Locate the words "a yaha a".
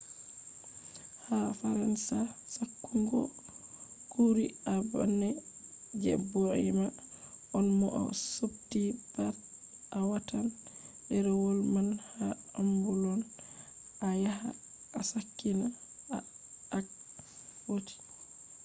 14.07-15.01